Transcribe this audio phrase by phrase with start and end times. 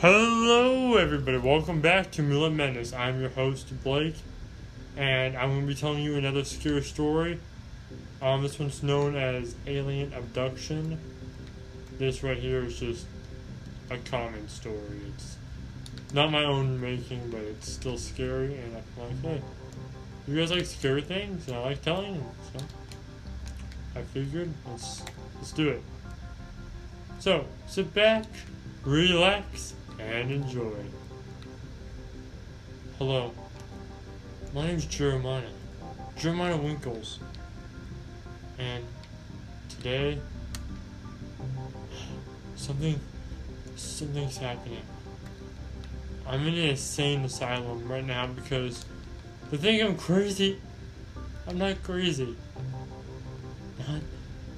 [0.00, 1.38] Hello, everybody.
[1.38, 2.92] Welcome back to Millet Menace.
[2.92, 4.16] I'm your host, Blake,
[4.94, 7.40] and I'm going to be telling you another scary story.
[8.20, 11.00] Um, this one's known as Alien Abduction.
[11.98, 13.06] This right here is just
[13.88, 15.00] a common story.
[15.14, 15.38] It's
[16.12, 19.42] not my own making, but it's still scary, and I'm like, hey,
[20.28, 22.62] you guys like scary things, and I like telling them, so
[23.98, 25.02] I figured let's
[25.36, 25.82] let's do it.
[27.18, 28.26] So sit back,
[28.84, 30.74] relax, and enjoy.
[32.98, 33.32] Hello,
[34.54, 35.42] my name's Jeremiah,
[36.16, 37.20] Jeremiah Winkles,
[38.58, 38.84] and
[39.68, 40.18] today
[42.54, 42.98] something
[43.76, 44.82] something's happening.
[46.26, 48.84] I'm in an insane asylum right now because
[49.50, 50.60] they think I'm crazy.
[51.46, 52.36] I'm not crazy.
[53.78, 54.00] Not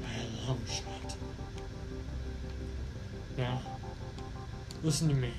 [0.00, 1.16] by a long shot.
[3.36, 3.60] Now,
[4.82, 5.32] listen to me.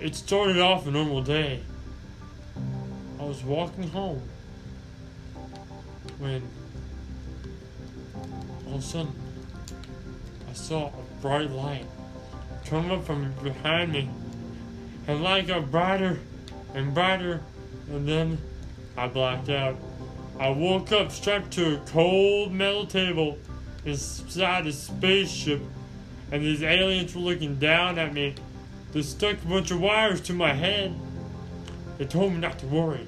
[0.00, 1.60] It started off a normal day.
[3.18, 4.22] I was walking home
[6.18, 6.42] when
[8.66, 9.12] all of a sudden
[10.48, 11.86] I saw a bright light
[12.66, 14.08] come up from behind me.
[15.06, 16.18] And light got brighter
[16.74, 17.40] and brighter
[17.90, 18.38] and then
[18.96, 19.76] I blacked out.
[20.38, 23.38] I woke up strapped to a cold metal table
[23.84, 25.60] inside a spaceship,
[26.32, 28.34] and these aliens were looking down at me.
[28.92, 30.94] They stuck a bunch of wires to my head.
[31.98, 33.06] They told me not to worry.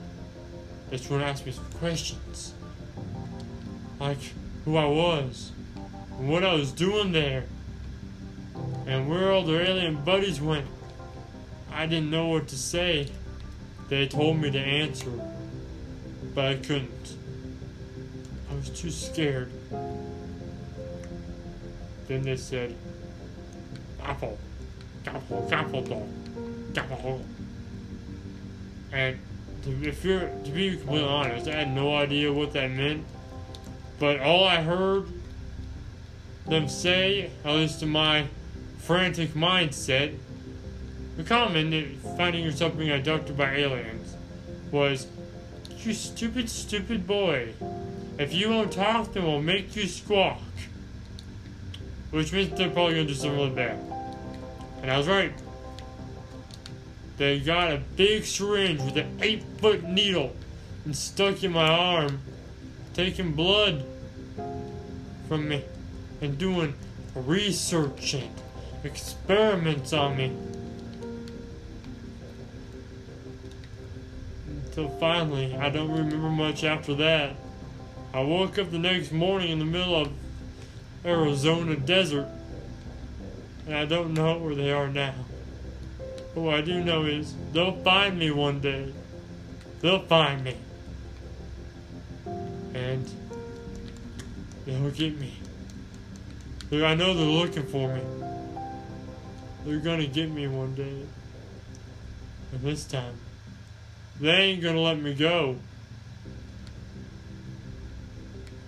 [0.91, 2.55] They just want to ask me some questions.
[3.99, 4.19] Like
[4.65, 5.53] who I was,
[6.19, 7.45] and what I was doing there,
[8.87, 10.67] and where all their alien buddies went.
[11.73, 13.09] I didn't know what to say.
[13.89, 15.11] They told me to answer,
[16.35, 17.17] but I couldn't.
[18.51, 19.51] I was too scared.
[22.09, 22.75] Then they said,
[24.05, 24.39] Apple,
[25.07, 26.09] apple, apple dog,
[26.77, 27.25] apple.
[28.93, 29.19] And
[29.63, 33.05] to, if you're to be completely honest, I had no idea what that meant.
[33.99, 35.07] But all I heard
[36.47, 38.27] them say, at least to my
[38.79, 40.17] frantic mindset,
[41.17, 44.17] the comment finding yourself being abducted by aliens
[44.71, 45.07] was,
[45.79, 47.55] You stupid, stupid boy.
[48.19, 50.41] If you won't talk, then we'll make you squawk.
[52.13, 53.79] Which means they're probably gonna do something really bad.
[54.83, 55.33] And I was right.
[57.17, 60.37] They got a big syringe with an 8 foot needle
[60.85, 62.21] and stuck in my arm,
[62.95, 63.85] taking blood
[65.29, 65.65] from me
[66.21, 66.75] and doing
[67.15, 68.35] researching,
[68.85, 70.37] experiments on me.
[74.67, 77.37] Until finally, I don't remember much after that.
[78.13, 80.13] I woke up the next morning in the middle of
[81.05, 82.29] Arizona desert,
[83.67, 85.15] and I don't know where they are now.
[86.35, 88.93] But what I do know is they'll find me one day.
[89.81, 90.57] They'll find me.
[92.75, 93.11] And
[94.65, 95.35] they'll get me.
[96.73, 98.01] I know they're looking for me.
[99.65, 101.03] They're gonna get me one day.
[102.53, 103.15] And this time,
[104.21, 105.57] they ain't gonna let me go.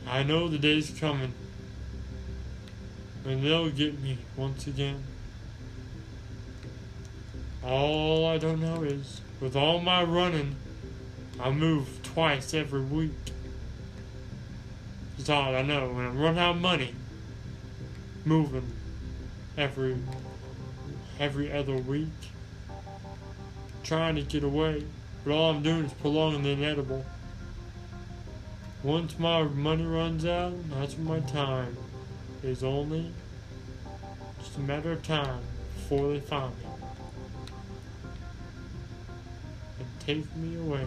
[0.06, 1.32] I know the day's coming
[3.24, 5.02] when they'll get me once again.
[7.64, 10.56] All I don't know is, with all my running,
[11.40, 13.12] I move twice every week.
[15.16, 15.88] That's all I know.
[15.88, 16.94] When I run out of money,
[18.26, 18.70] moving
[19.56, 19.96] every
[21.18, 22.08] every other week,
[23.82, 24.84] trying to get away.
[25.24, 27.06] But all I'm doing is prolonging the inedible.
[28.82, 31.74] Once my money runs out, that's my time
[32.44, 33.10] is only
[34.38, 35.40] just a matter of time
[35.74, 36.64] before they find me
[39.78, 40.86] and take me away.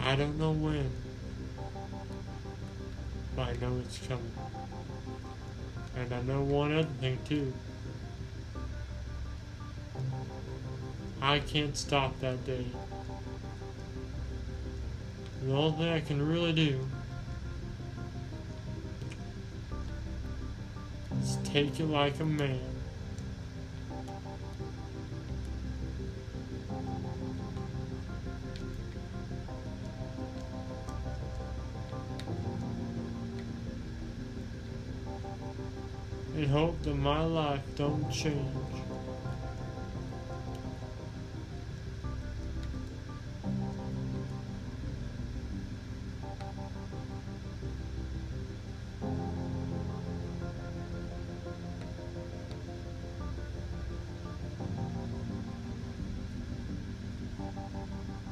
[0.00, 0.90] I don't know when,
[3.34, 4.32] but I know it's coming.
[5.96, 7.52] And I know one other thing too.
[11.22, 12.66] I can't stop that day.
[15.42, 16.86] The only thing I can really do
[21.52, 22.60] take it like a man.
[36.36, 38.89] And hope that my life don't change.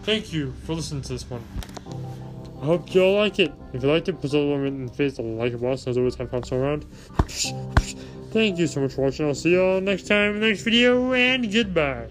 [0.09, 1.45] Thank you for listening to this one.
[2.63, 3.53] I hope you all like it.
[3.75, 6.15] If you liked it, put a little in the face, the like button, as always,
[6.15, 6.87] have so around.
[8.31, 9.27] Thank you so much for watching.
[9.27, 12.09] I'll see you all next time in the next video, and goodbye.